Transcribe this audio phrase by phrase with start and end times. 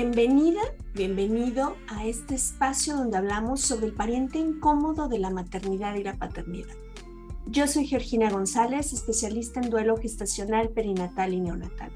[0.00, 0.60] Bienvenida,
[0.94, 6.16] bienvenido a este espacio donde hablamos sobre el pariente incómodo de la maternidad y la
[6.16, 6.76] paternidad.
[7.46, 11.90] Yo soy Georgina González, especialista en duelo gestacional, perinatal y neonatal,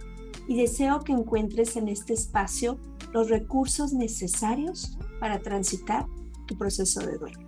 [0.49, 2.77] y deseo que encuentres en este espacio
[3.12, 6.05] los recursos necesarios para transitar
[6.48, 7.39] tu proceso de duelo.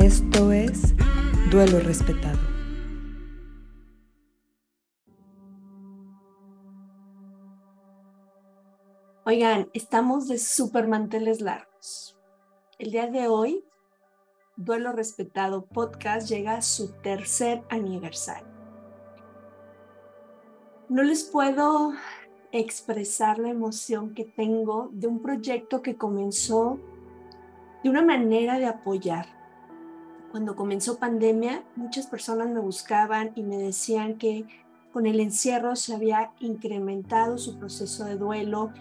[0.00, 0.96] Esto es
[1.52, 2.51] Duelo Respetado.
[9.24, 12.18] Oigan, estamos de super manteles largos.
[12.76, 13.64] El día de hoy,
[14.56, 18.48] Duelo Respetado Podcast llega a su tercer aniversario.
[20.88, 21.92] No les puedo
[22.50, 26.80] expresar la emoción que tengo de un proyecto que comenzó
[27.84, 29.26] de una manera de apoyar.
[30.32, 34.46] Cuando comenzó pandemia, muchas personas me buscaban y me decían que
[34.92, 38.72] con el encierro se había incrementado su proceso de duelo,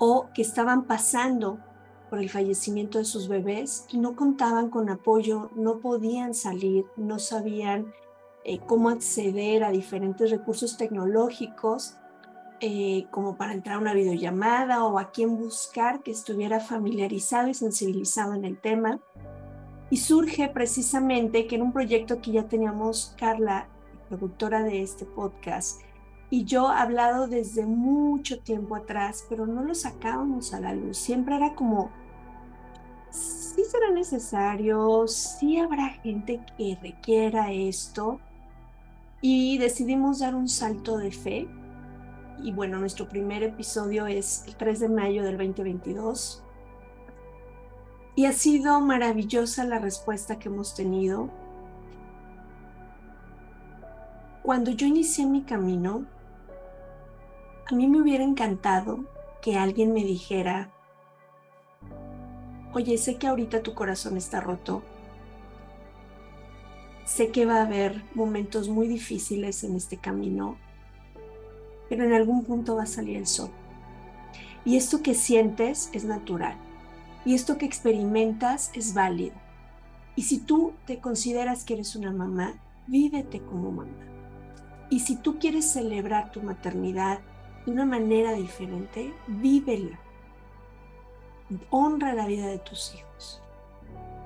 [0.00, 1.60] o que estaban pasando
[2.08, 7.18] por el fallecimiento de sus bebés y no contaban con apoyo, no podían salir, no
[7.18, 7.92] sabían
[8.44, 11.96] eh, cómo acceder a diferentes recursos tecnológicos,
[12.60, 17.54] eh, como para entrar a una videollamada o a quién buscar que estuviera familiarizado y
[17.54, 19.00] sensibilizado en el tema.
[19.90, 23.68] Y surge precisamente que en un proyecto que ya teníamos Carla,
[24.08, 25.82] productora de este podcast,
[26.30, 30.96] y yo hablado desde mucho tiempo atrás, pero no lo sacábamos a la luz.
[30.96, 31.90] Siempre era como,
[33.10, 38.20] sí será necesario, sí habrá gente que requiera esto.
[39.20, 41.48] Y decidimos dar un salto de fe.
[42.42, 46.44] Y bueno, nuestro primer episodio es el 3 de mayo del 2022.
[48.14, 51.28] Y ha sido maravillosa la respuesta que hemos tenido.
[54.42, 56.06] Cuando yo inicié mi camino,
[57.70, 59.04] a mí me hubiera encantado
[59.40, 60.72] que alguien me dijera,
[62.72, 64.82] oye, sé que ahorita tu corazón está roto,
[67.04, 70.56] sé que va a haber momentos muy difíciles en este camino,
[71.88, 73.50] pero en algún punto va a salir el sol.
[74.64, 76.56] Y esto que sientes es natural.
[77.24, 79.36] Y esto que experimentas es válido.
[80.16, 82.54] Y si tú te consideras que eres una mamá,
[82.88, 83.92] vívete como mamá.
[84.90, 87.20] Y si tú quieres celebrar tu maternidad
[87.64, 89.98] de una manera diferente, vívela.
[91.70, 93.42] Honra la vida de tus hijos.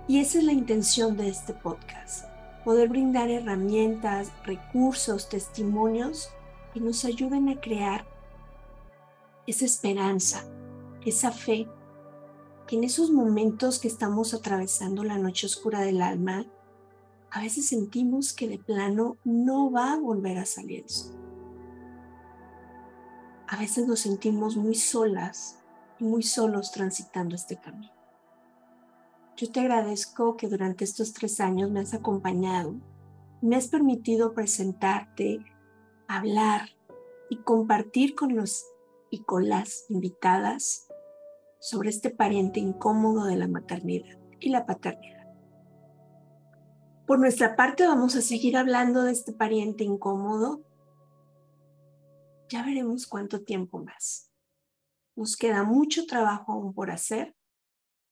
[0.06, 2.26] Y esa es la intención de este podcast,
[2.64, 6.28] poder brindar herramientas, recursos, testimonios
[6.74, 8.04] que nos ayuden a crear
[9.46, 10.44] esa esperanza,
[11.04, 11.66] esa fe,
[12.66, 16.46] que en esos momentos que estamos atravesando la noche oscura del alma,
[17.30, 20.84] a veces sentimos que de plano no va a volver a salir
[23.54, 25.60] a veces nos sentimos muy solas
[26.00, 27.92] y muy solos transitando este camino.
[29.36, 32.74] Yo te agradezco que durante estos tres años me has acompañado,
[33.42, 35.38] me has permitido presentarte,
[36.08, 36.70] hablar
[37.30, 38.66] y compartir con los
[39.08, 40.88] y con las invitadas
[41.60, 45.28] sobre este pariente incómodo de la maternidad y la paternidad.
[47.06, 50.64] Por nuestra parte vamos a seguir hablando de este pariente incómodo
[52.48, 54.30] ya veremos cuánto tiempo más.
[55.16, 57.34] Nos queda mucho trabajo aún por hacer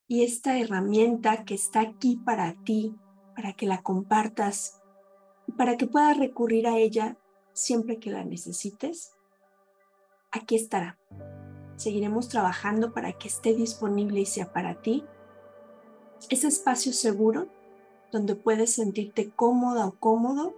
[0.09, 2.95] y esta herramienta que está aquí para ti,
[3.35, 4.81] para que la compartas
[5.47, 7.17] y para que puedas recurrir a ella
[7.53, 9.13] siempre que la necesites,
[10.31, 10.99] aquí estará.
[11.77, 15.05] Seguiremos trabajando para que esté disponible y sea para ti
[16.31, 17.49] ese espacio seguro
[18.13, 20.55] donde puedes sentirte cómoda o cómodo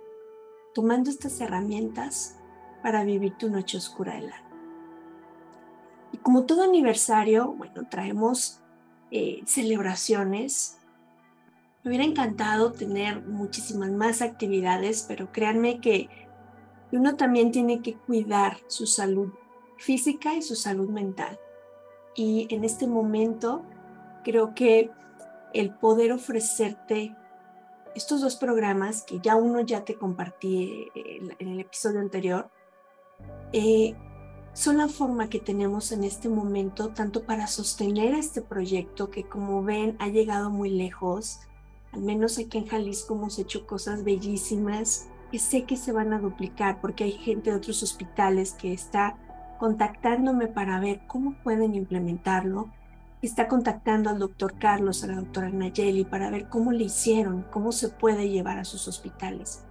[0.74, 2.36] tomando estas herramientas
[2.84, 4.50] para vivir tu noche oscura del alma.
[6.12, 8.60] Y como todo aniversario, bueno, traemos
[9.10, 10.76] eh, celebraciones.
[11.82, 16.10] Me hubiera encantado tener muchísimas más actividades, pero créanme que
[16.92, 19.32] uno también tiene que cuidar su salud
[19.78, 21.40] física y su salud mental.
[22.14, 23.62] Y en este momento
[24.24, 24.90] creo que
[25.54, 27.16] el poder ofrecerte
[27.94, 32.50] estos dos programas que ya uno ya te compartí eh, en el episodio anterior,
[33.52, 33.94] eh,
[34.54, 39.62] son la forma que tenemos en este momento tanto para sostener este proyecto que como
[39.64, 41.40] ven ha llegado muy lejos.
[41.92, 46.20] Al menos aquí en Jalisco hemos hecho cosas bellísimas que sé que se van a
[46.20, 49.16] duplicar porque hay gente de otros hospitales que está
[49.58, 52.70] contactándome para ver cómo pueden implementarlo.
[53.22, 57.72] Está contactando al doctor Carlos, a la doctora Nayeli para ver cómo le hicieron, cómo
[57.72, 59.64] se puede llevar a sus hospitales.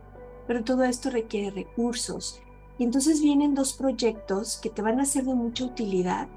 [0.46, 2.42] Pero todo esto requiere recursos
[2.84, 6.28] Entonces vienen dos proyectos que te van a ser de mucha utilidad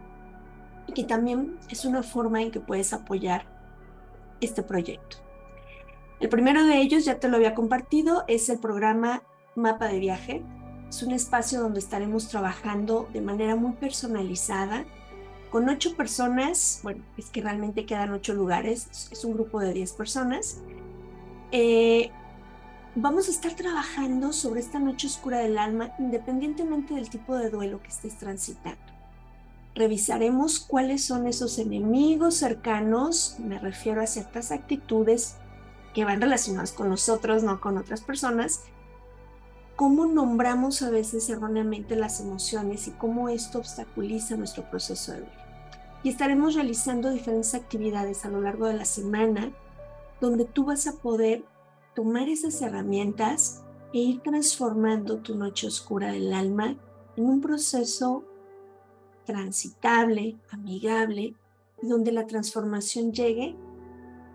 [0.86, 3.46] y que también es una forma en que puedes apoyar
[4.40, 5.18] este proyecto.
[6.20, 9.22] El primero de ellos, ya te lo había compartido, es el programa
[9.54, 10.42] Mapa de Viaje.
[10.88, 14.84] Es un espacio donde estaremos trabajando de manera muy personalizada
[15.50, 19.92] con ocho personas, bueno, es que realmente quedan ocho lugares, es un grupo de diez
[19.92, 20.60] personas.
[21.52, 22.10] Eh,
[22.98, 27.82] vamos a estar trabajando sobre esta noche oscura del alma independientemente del tipo de duelo
[27.82, 28.80] que estés transitando.
[29.74, 35.36] Revisaremos cuáles son esos enemigos cercanos, me refiero a ciertas actitudes
[35.94, 38.62] que van relacionadas con nosotros, no con otras personas,
[39.76, 45.34] cómo nombramos a veces erróneamente las emociones y cómo esto obstaculiza nuestro proceso de duelo.
[46.02, 49.52] Y estaremos realizando diferentes actividades a lo largo de la semana
[50.18, 51.44] donde tú vas a poder
[51.96, 56.76] tomar esas herramientas e ir transformando tu noche oscura del alma
[57.16, 58.22] en un proceso
[59.24, 61.34] transitable, amigable,
[61.80, 63.56] donde la transformación llegue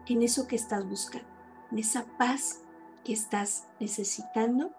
[0.08, 1.28] en eso que estás buscando,
[1.72, 2.62] en esa paz
[3.06, 4.72] que estás necesitando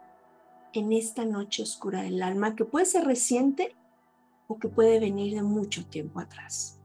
[0.73, 3.77] en esta noche oscura del alma, que puede ser reciente
[4.49, 6.81] o que puede venir de mucho tiempo atrás.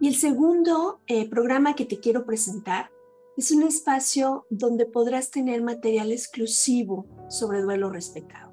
[0.00, 2.90] Y el segundo eh, programa que te quiero presentar
[3.36, 8.52] es un espacio donde podrás tener material exclusivo sobre duelo respetado.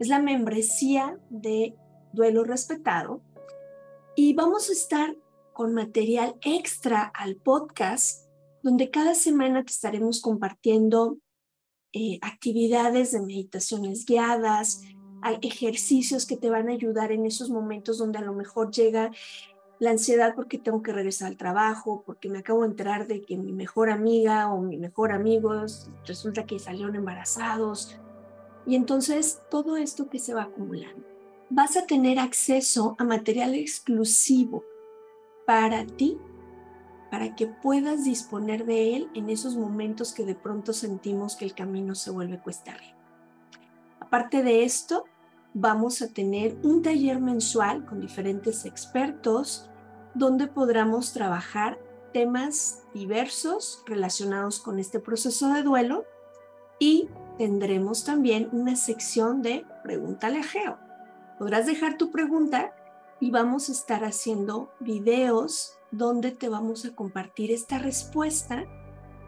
[0.00, 1.76] Es la membresía de
[2.12, 3.22] duelo respetado
[4.16, 5.16] y vamos a estar
[5.52, 8.28] con material extra al podcast
[8.62, 11.18] donde cada semana te estaremos compartiendo
[11.92, 14.82] eh, actividades de meditaciones guiadas,
[15.42, 19.10] ejercicios que te van a ayudar en esos momentos donde a lo mejor llega
[19.78, 23.36] la ansiedad porque tengo que regresar al trabajo, porque me acabo de enterar de que
[23.36, 25.52] mi mejor amiga o mi mejor amigo
[26.06, 27.98] resulta que salieron embarazados.
[28.66, 31.04] Y entonces todo esto que se va acumulando.
[31.50, 34.64] Vas a tener acceso a material exclusivo
[35.46, 36.18] para ti
[37.10, 41.54] para que puedas disponer de él en esos momentos que de pronto sentimos que el
[41.54, 42.96] camino se vuelve cuesta arriba.
[44.00, 45.04] Aparte de esto,
[45.54, 49.70] vamos a tener un taller mensual con diferentes expertos
[50.14, 51.78] donde podremos trabajar
[52.12, 56.04] temas diversos relacionados con este proceso de duelo
[56.78, 57.08] y
[57.38, 60.78] tendremos también una sección de Pregúntale a Geo.
[61.38, 62.74] Podrás dejar tu pregunta
[63.20, 68.64] y vamos a estar haciendo videos donde te vamos a compartir esta respuesta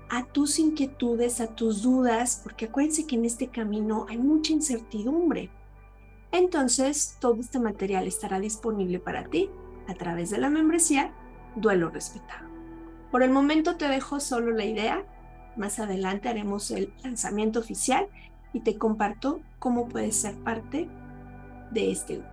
[0.08, 5.50] a tus inquietudes, a tus dudas, porque acuérdense que en este camino hay mucha incertidumbre.
[6.32, 9.50] Entonces, todo este material estará disponible para ti
[9.88, 11.12] a través de la membresía
[11.54, 12.46] Duelo Respetado.
[13.10, 15.04] Por el momento te dejo solo la idea.
[15.56, 18.08] Más adelante haremos el lanzamiento oficial
[18.52, 20.88] y te comparto cómo puedes ser parte
[21.70, 22.30] de este grupo.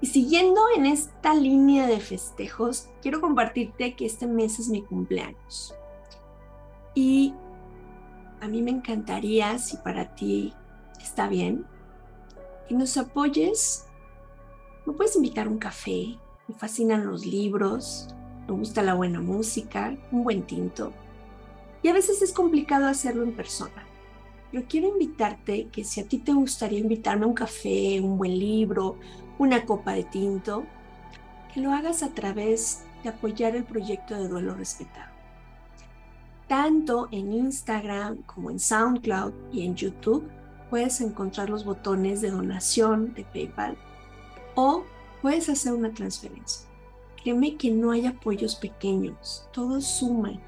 [0.00, 5.74] Y siguiendo en esta línea de festejos, quiero compartirte que este mes es mi cumpleaños.
[6.94, 7.34] Y
[8.40, 10.54] a mí me encantaría, si para ti
[11.00, 11.66] está bien,
[12.68, 13.86] que nos apoyes.
[14.86, 16.18] Me puedes invitar un café.
[16.46, 18.08] Me fascinan los libros.
[18.46, 20.92] Me gusta la buena música, un buen tinto.
[21.82, 23.84] Y a veces es complicado hacerlo en persona.
[24.50, 28.38] Pero quiero invitarte que si a ti te gustaría invitarme a un café, un buen
[28.38, 28.96] libro,
[29.38, 30.64] una copa de tinto,
[31.52, 35.12] que lo hagas a través de apoyar el proyecto de duelo respetado.
[36.46, 40.28] Tanto en Instagram como en SoundCloud y en YouTube
[40.70, 43.76] puedes encontrar los botones de donación de PayPal
[44.54, 44.84] o
[45.22, 46.68] puedes hacer una transferencia.
[47.22, 50.40] Créeme que no hay apoyos pequeños, todos suman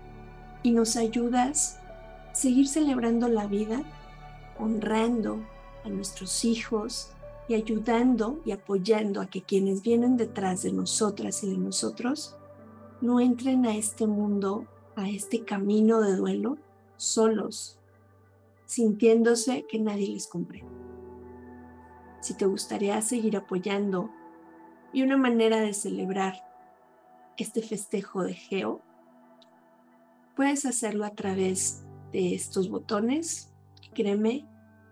[0.63, 1.79] y nos ayudas
[2.31, 3.83] a seguir celebrando la vida,
[4.59, 5.41] honrando
[5.85, 7.13] a nuestros hijos,
[7.51, 12.37] y ayudando y apoyando a que quienes vienen detrás de nosotras y de nosotros
[13.01, 16.59] no entren a este mundo, a este camino de duelo
[16.97, 17.80] solos,
[18.71, 20.71] sintiéndose que nadie les comprende.
[22.21, 24.11] Si te gustaría seguir apoyando
[24.93, 26.35] y una manera de celebrar
[27.37, 28.81] este festejo de Geo,
[30.37, 33.53] puedes hacerlo a través de estos botones.
[33.93, 34.47] Créeme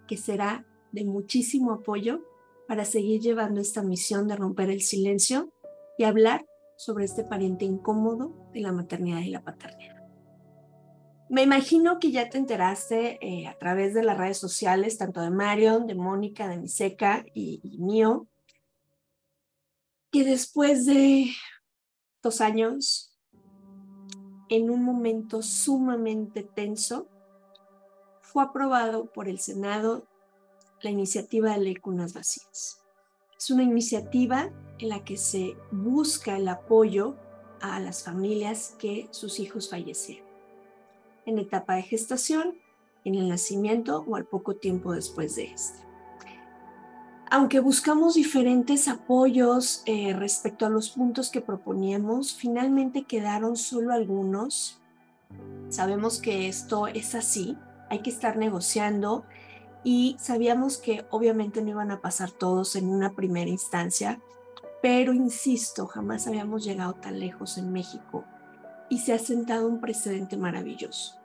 [0.08, 2.24] que será de muchísimo apoyo
[2.66, 5.52] para seguir llevando esta misión de romper el silencio
[5.98, 6.44] y hablar
[6.76, 9.97] sobre este pariente incómodo de la maternidad y la paternidad.
[11.30, 15.28] Me imagino que ya te enteraste eh, a través de las redes sociales, tanto de
[15.28, 18.26] Marion, de Mónica, de Miseca y, mío,
[20.10, 21.26] que después de
[22.22, 23.14] dos años,
[24.48, 27.08] en un momento sumamente tenso,
[28.22, 30.06] fue aprobado por el Senado
[30.80, 32.80] la iniciativa de ley Cunas Vacías.
[33.36, 37.16] Es una iniciativa en la que se busca el apoyo
[37.60, 40.27] a las familias que sus hijos fallecieron
[41.28, 42.54] en etapa de gestación,
[43.04, 45.86] en el nacimiento o al poco tiempo después de este.
[47.30, 54.80] Aunque buscamos diferentes apoyos eh, respecto a los puntos que proponíamos, finalmente quedaron solo algunos.
[55.68, 57.58] Sabemos que esto es así,
[57.90, 59.24] hay que estar negociando
[59.84, 64.20] y sabíamos que obviamente no iban a pasar todos en una primera instancia,
[64.80, 68.24] pero insisto, jamás habíamos llegado tan lejos en México
[68.88, 71.17] y se ha sentado un precedente maravilloso.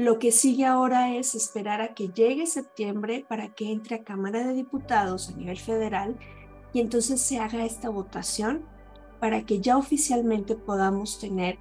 [0.00, 4.46] Lo que sigue ahora es esperar a que llegue septiembre para que entre a Cámara
[4.46, 6.16] de Diputados a nivel federal
[6.72, 8.62] y entonces se haga esta votación
[9.20, 11.58] para que ya oficialmente podamos tener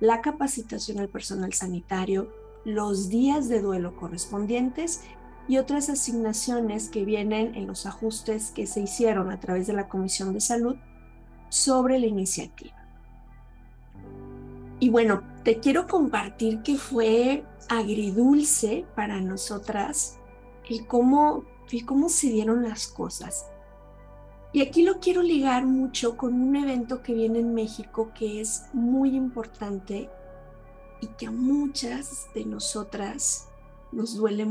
[0.00, 2.28] la capacitación del personal sanitario,
[2.64, 5.02] los días de duelo correspondientes
[5.46, 9.88] y otras asignaciones que vienen en los ajustes que se hicieron a través de la
[9.88, 10.74] Comisión de Salud
[11.50, 12.74] sobre la iniciativa.
[14.80, 20.18] Y bueno, te quiero compartir que fue agridulce para nosotras
[20.68, 23.46] el cómo, el cómo se dieron las cosas.
[24.52, 28.66] Y aquí lo quiero ligar mucho con un evento que viene en México que es
[28.72, 30.08] muy importante
[31.00, 33.48] y que a muchas de nosotras
[33.92, 34.46] nos duele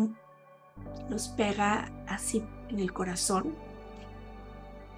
[1.09, 3.55] nos pega así en el corazón,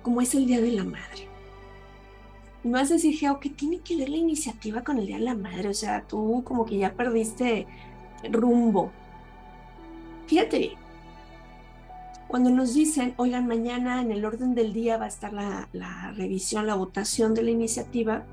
[0.02, 1.28] como es el Día de la Madre.
[2.64, 5.18] Y me vas a decir, Geo, ¿qué tiene que ver la iniciativa con el Día
[5.18, 5.70] de la Madre?
[5.70, 7.68] O sea, tú como que ya perdiste
[8.24, 8.92] rumbo.
[10.28, 10.78] Fíjate
[12.28, 16.12] cuando nos dicen, oigan, mañana en el orden del día va a estar la, la
[16.12, 18.26] revisión, la votación de la iniciativa,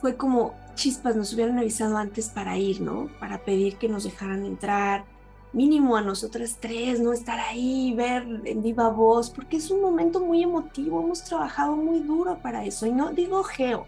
[0.00, 3.08] fue como chispas, nos hubieran avisado antes para ir, ¿no?
[3.20, 5.04] Para pedir que nos dejaran entrar,
[5.52, 10.18] mínimo a nosotras tres, no estar ahí, ver en viva voz, porque es un momento
[10.18, 13.86] muy emotivo, hemos trabajado muy duro para eso, y no digo Geo,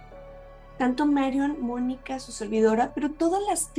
[0.78, 3.72] tanto Marion, Mónica, su servidora, pero todas las,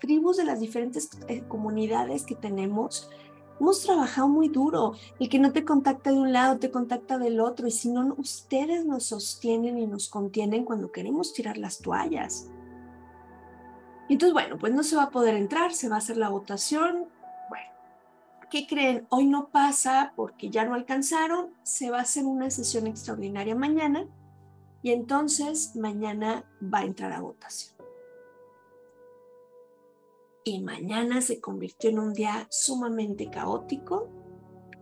[0.00, 3.10] tribus de las diferentes eh, comunidades que tenemos,
[3.58, 4.94] hemos trabajado muy duro.
[5.18, 8.14] El que no te contacta de un lado, te contacta del otro, y si no,
[8.18, 12.48] ustedes nos sostienen y nos contienen cuando queremos tirar las toallas.
[14.08, 17.06] Entonces, bueno, pues no se va a poder entrar, se va a hacer la votación,
[18.50, 19.06] ¿qué creen?
[19.08, 24.06] Hoy no pasa porque ya no alcanzaron, se va a hacer una sesión extraordinaria mañana
[24.84, 27.74] y entonces mañana va a entrar a votación.
[30.44, 34.10] Y mañana se convirtió en un día sumamente caótico,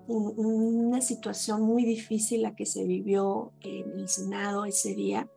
[0.08, 5.30] una situación muy difícil la que se vivió en el Senado ese día.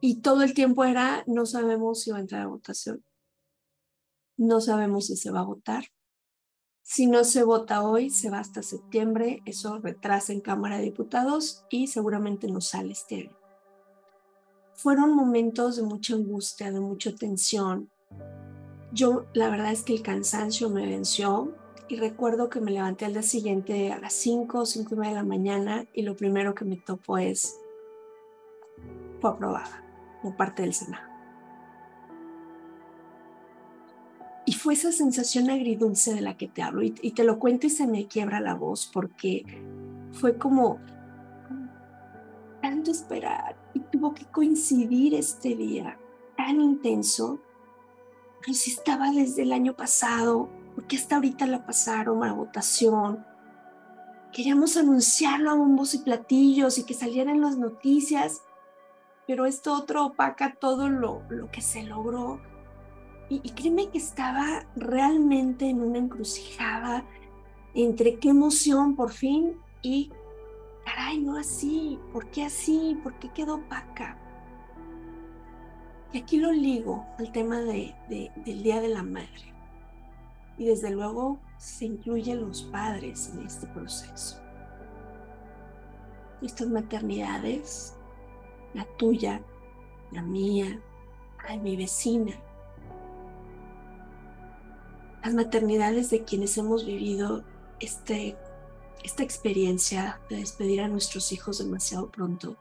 [0.00, 3.04] Y todo el tiempo era, no sabemos si va a entrar a votación,
[4.36, 5.84] no sabemos si se va a votar,
[6.82, 11.64] si no se vota hoy, se va hasta septiembre, eso retrasa en Cámara de Diputados
[11.70, 13.38] y seguramente no sale este año.
[14.74, 17.88] Fueron momentos de mucha angustia, de mucha tensión.
[18.92, 21.54] Yo, la verdad es que el cansancio me venció
[21.88, 25.16] y recuerdo que me levanté al día siguiente a las 5, 5 y media de
[25.16, 27.56] la mañana y lo primero que me topó es,
[29.20, 29.84] fue aprobada
[30.20, 31.11] por parte del Senado.
[34.62, 36.84] Fue esa sensación agridulce de la que te hablo.
[36.84, 39.44] Y, te lo cuento y se me quiebra la voz porque
[40.12, 40.78] fue como
[42.60, 45.98] tanto esperar y tuvo que coincidir este día
[46.36, 47.40] tan intenso.
[48.40, 53.26] Pero estaba desde el año pasado, porque hasta ahorita la pasaron a votación.
[54.32, 58.42] Queríamos anunciarlo a bombos y platillos y que salieran las noticias,
[59.26, 62.40] pero esto otro opaca todo lo, lo que se logró
[63.42, 67.04] y, créeme que estaba realmente en una encrucijada
[67.74, 70.10] entre qué emoción por fin y,
[70.84, 72.98] caray, no así, ¿por qué así?
[73.02, 74.18] ¿Por qué quedó opaca?
[76.12, 77.94] Y aquí lo ligo al tema de,
[78.44, 79.54] del Día de la Madre.
[80.58, 84.38] Y desde luego se incluyen los padres en este proceso.
[86.42, 87.96] Estas maternidades,
[88.74, 89.40] la tuya,
[90.10, 90.78] la mía,
[91.48, 92.34] ay, mi vecina,
[95.22, 97.44] las maternidades de quienes hemos vivido
[97.80, 98.36] este,
[99.04, 102.56] esta experiencia de despedir a nuestros hijos demasiado pronto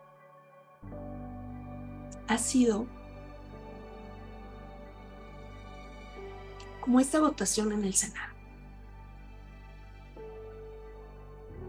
[2.27, 2.85] ha sido
[6.81, 8.33] como esta votación en el Senado.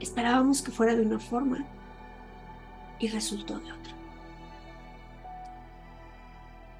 [0.01, 1.67] Esperábamos que fuera de una forma
[2.99, 4.02] y resultó de otra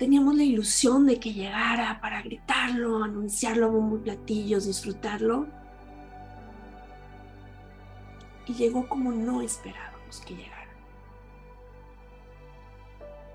[0.03, 5.47] teníamos la ilusión de que llegara para gritarlo, anunciarlo a muy platillos, disfrutarlo.
[8.49, 10.75] y llegó como no esperábamos que llegara.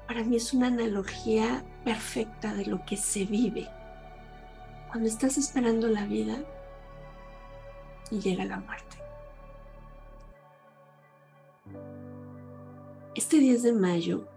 [0.08, 3.70] Para mí es una analogía perfecta de lo que se vive
[4.90, 6.36] cuando estás esperando la vida
[8.12, 8.98] y llega la muerte.
[13.16, 14.28] Este 10 de mayo,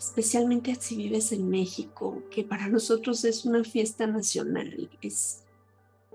[0.00, 5.44] especialmente si vives en México, que para nosotros es una fiesta nacional, es,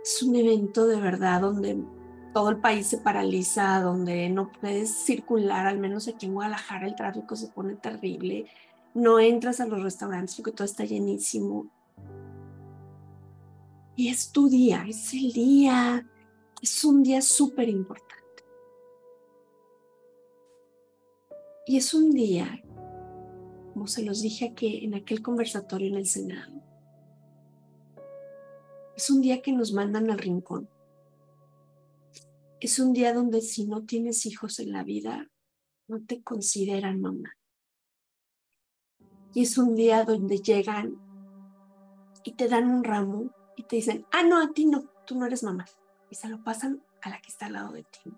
[0.04, 1.78] es un evento de verdad donde
[2.34, 6.96] todo el país se paraliza, donde no puedes circular, al menos aquí en Guadalajara el
[6.96, 8.48] tráfico se pone terrible,
[8.96, 11.68] no entras a los restaurantes porque todo está llenísimo.
[13.96, 16.10] Y es tu día, es el día,
[16.60, 18.16] es un día súper importante.
[21.68, 22.65] Y es un día,
[23.76, 26.64] como se los dije aquí en aquel conversatorio en el Senado,
[28.96, 30.68] es un día que nos mandan al rincón
[32.66, 35.30] es un día donde si no tienes hijos en la vida,
[35.88, 37.38] no te consideran mamá.
[39.34, 40.96] Y es un día donde llegan
[42.24, 45.28] y te dan un ramo y te dicen, ah, no, a ti no, tú no
[45.28, 45.66] eres mamá.
[46.10, 48.12] Y se lo pasan a la que está al lado de ti.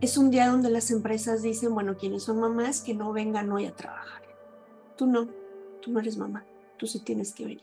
[0.00, 3.64] Es un día donde las empresas dicen, bueno, quienes son mamás, que no vengan hoy
[3.64, 4.22] a trabajar.
[4.96, 5.26] Tú no,
[5.80, 6.44] tú no eres mamá,
[6.76, 7.62] tú sí tienes que venir.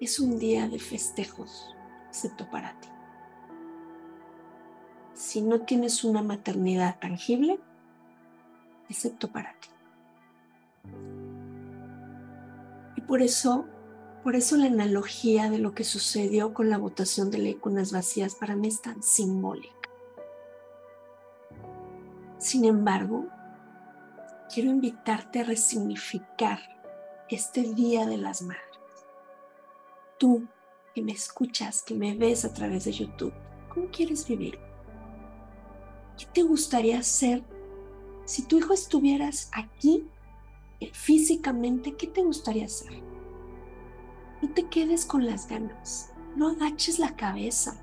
[0.00, 1.68] Es un día de festejos,
[2.08, 2.88] excepto para ti.
[5.12, 7.60] Si no tienes una maternidad tangible,
[8.88, 9.68] excepto para ti.
[12.96, 13.66] Y por eso,
[14.22, 17.92] por eso la analogía de lo que sucedió con la votación de ley con las
[17.92, 19.90] vacías para mí es tan simbólica.
[22.38, 23.26] Sin embargo,
[24.52, 26.60] quiero invitarte a resignificar
[27.28, 28.62] este Día de las Madres.
[30.18, 30.46] Tú
[30.94, 33.32] que me escuchas, que me ves a través de YouTube,
[33.72, 34.58] ¿cómo quieres vivir?
[36.18, 37.42] ¿Qué te gustaría hacer
[38.24, 40.06] si tu hijo estuvieras aquí
[40.80, 41.96] eh, físicamente?
[41.96, 43.11] ¿Qué te gustaría hacer?
[44.42, 47.76] No te quedes con las ganas, no agaches la cabeza.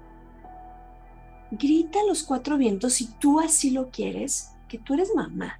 [1.51, 5.59] Grita a los cuatro vientos si tú así lo quieres, que tú eres mamá.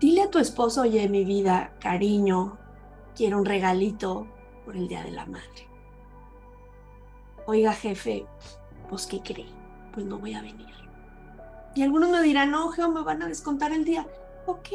[0.00, 2.58] Dile a tu esposo, oye, mi vida, cariño,
[3.14, 4.26] quiero un regalito,
[4.64, 5.68] por el Día de la Madre.
[7.46, 8.26] Oiga, jefe,
[8.88, 9.46] pues ¿qué cree?
[9.92, 10.74] Pues no voy a venir.
[11.74, 14.06] Y algunos me dirán, no, Geo, me van a descontar el día.
[14.46, 14.68] Ok,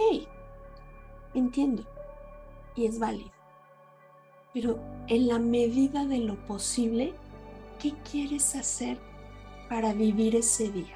[1.34, 1.84] entiendo.
[2.76, 3.41] Y es válido.
[4.54, 7.14] Pero en la medida de lo posible,
[7.80, 8.98] ¿qué quieres hacer
[9.70, 10.96] para vivir ese día?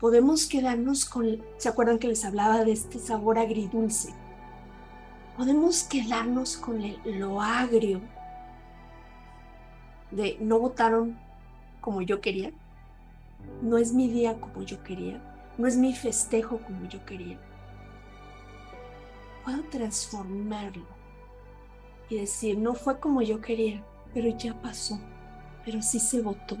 [0.00, 4.12] Podemos quedarnos con, ¿se acuerdan que les hablaba de este sabor agridulce?
[5.36, 8.00] podemos quedarnos con lo agrio
[10.10, 11.18] de no votaron
[11.80, 12.52] como yo quería,
[13.60, 15.20] no es mi día como yo quería,
[15.58, 17.38] no es mi festejo como yo quería.
[19.44, 20.86] Puedo transformarlo
[22.08, 24.98] y decir, no fue como yo quería, pero ya pasó,
[25.64, 26.56] pero sí se votó,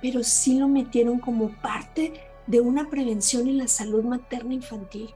[0.00, 2.12] pero sí lo metieron como parte
[2.46, 5.10] de una prevención en la salud materna infantil.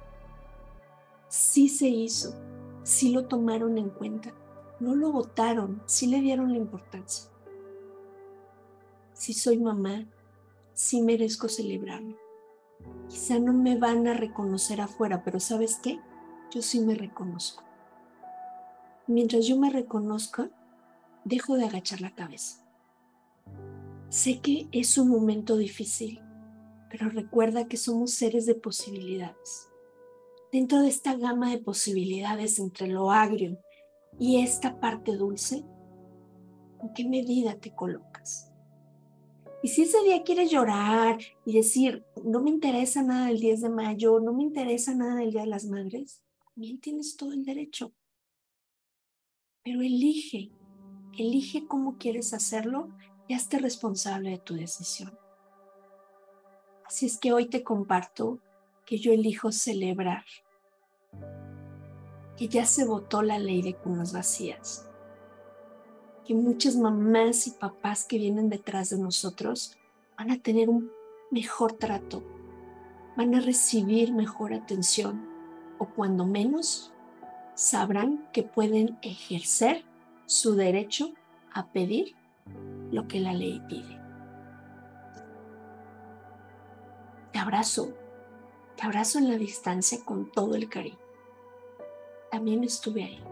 [1.29, 2.35] Sí se hizo,
[2.83, 4.33] sí lo tomaron en cuenta,
[4.81, 7.31] no lo votaron, sí le dieron la importancia.
[9.13, 10.07] Si soy mamá,
[10.73, 12.17] sí merezco celebrarlo.
[13.09, 16.01] Quizá no me van a reconocer afuera, pero ¿sabes qué?
[16.51, 17.63] Yo sí me reconozco.
[19.07, 20.51] Mientras yo me reconozca,
[21.25, 22.65] dejo de agachar la cabeza.
[24.09, 26.21] Sé que es un momento difícil,
[26.91, 29.69] pero recuerda que somos seres de posibilidades
[30.55, 33.59] dentro de esta gama de posibilidades entre lo agrio
[34.21, 35.65] y esta parte dulce,
[36.81, 38.53] ¿en qué medida te colocas?
[39.65, 43.69] Y si ese día quieres llorar y decir, no me interesa nada del 10 de
[43.69, 46.23] mayo, no me interesa nada del Día de las Madres,
[46.55, 47.93] también tienes todo el derecho.
[49.65, 50.51] Pero elige,
[51.19, 52.91] elige cómo quieres hacerlo
[53.27, 55.19] y hazte responsable de tu decisión.
[56.85, 58.39] Así es que hoy te comparto
[58.85, 60.25] que yo elijo celebrar
[62.37, 64.89] que ya se votó la ley de cunas vacías,
[66.27, 69.77] que muchas mamás y papás que vienen detrás de nosotros
[70.19, 70.91] van a tener un
[71.31, 72.23] mejor trato,
[73.17, 75.27] van a recibir mejor atención
[75.79, 76.94] o cuando menos
[77.55, 79.85] sabrán que pueden ejercer
[80.27, 81.13] su derecho
[81.53, 82.15] a pedir
[82.91, 84.01] lo que la ley pide.
[87.33, 87.93] Te abrazo,
[88.77, 91.05] te abrazo en la distancia con todo el cariño
[92.35, 93.25] también estuve ahí.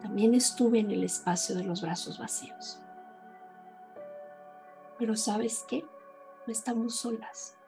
[0.00, 2.78] También estuve en el espacio de los brazos vacíos.
[4.98, 5.84] Pero sabes qué?
[6.46, 7.58] No estamos solas,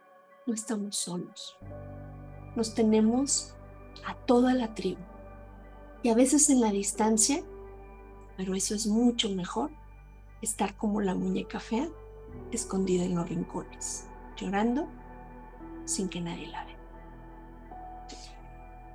[0.46, 1.58] no estamos solos.
[2.54, 3.54] Nos tenemos
[4.06, 5.02] a toda la tribu.
[6.06, 7.42] Y a veces en la distancia,
[8.36, 9.72] pero eso es mucho mejor,
[10.40, 11.88] estar como la muñeca fea,
[12.52, 14.04] escondida en los rincones,
[14.36, 14.86] llorando
[15.84, 16.76] sin que nadie la vea.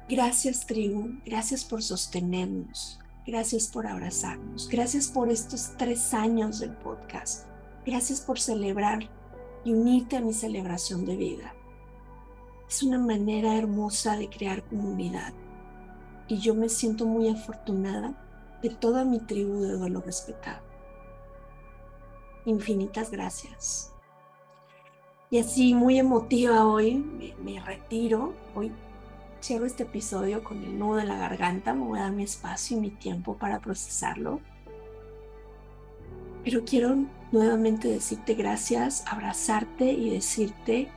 [0.07, 2.97] Gracias tribu, gracias por sostenernos,
[3.27, 7.45] gracias por abrazarnos, gracias por estos tres años del podcast,
[7.85, 9.09] gracias por celebrar
[9.65, 11.53] y unirte a mi celebración de vida.
[12.69, 15.33] Es una manera hermosa de crear comunidad
[16.27, 18.13] y yo me siento muy afortunada
[18.61, 20.61] de toda mi tribu de duelo respetado.
[22.45, 23.93] Infinitas gracias.
[25.29, 26.95] Y así muy emotiva hoy,
[27.41, 28.71] me, retiro, hoy
[29.41, 32.77] cierro este episodio con el nudo de la garganta, me voy a dar mi espacio
[32.77, 34.41] y mi tiempo para procesarlo.
[36.43, 36.97] Pero quiero
[37.31, 40.89] nuevamente decirte gracias, abrazarte y decirte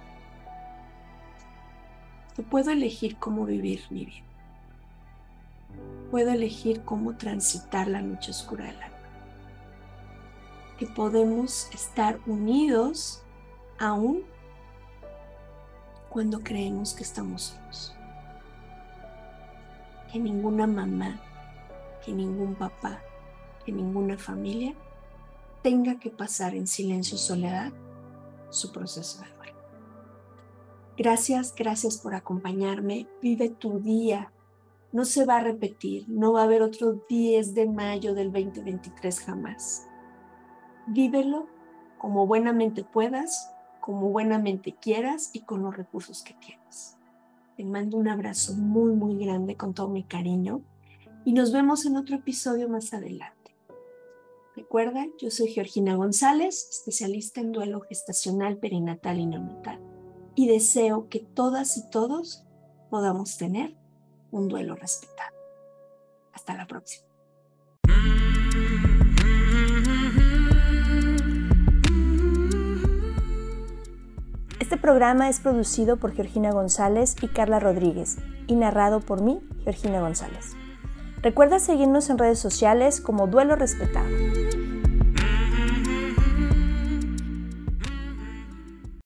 [2.35, 4.34] que puedo elegir cómo vivir mi vida.
[6.15, 8.99] Puedo elegir cómo transitar la noche oscura del alma.
[10.79, 13.25] Que podemos estar unidos
[13.81, 14.23] aún
[16.11, 17.97] cuando creemos que estamos solos
[20.13, 21.21] que ninguna mamá,
[22.05, 23.03] que ningún papá,
[23.65, 24.73] que ninguna familia
[25.65, 27.73] tenga que pasar en silencio y soledad
[28.51, 29.59] su proceso de duelo.
[30.97, 33.09] Gracias, gracias por acompañarme.
[33.21, 34.31] Vive tu día.
[34.95, 36.05] No se va a repetir.
[36.09, 39.89] No va a haber otro 10 de mayo del 2023 jamás.
[40.87, 41.49] Vívelo
[41.99, 46.97] como buenamente puedas, como buenamente quieras y con los recursos que tienes.
[47.57, 50.63] Te mando un abrazo muy, muy grande con todo mi cariño
[51.25, 53.57] y nos vemos en otro episodio más adelante.
[54.55, 59.81] Recuerda, yo soy Georgina González, especialista en duelo gestacional, perinatal y neonatal,
[60.37, 62.47] y deseo que todas y todos
[62.91, 63.75] podamos tener
[64.35, 65.37] un duelo respetado.
[66.33, 67.07] Hasta la próxima.
[74.59, 78.19] Este programa es producido por Georgina González y Carla Rodríguez
[78.49, 80.57] y narrado por mí, Georgina González.
[81.23, 84.09] Recuerda seguirnos en redes sociales como Duelo Respetado.